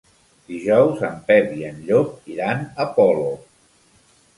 [0.53, 3.51] Dijous en Pep i en Llop iran a Polop.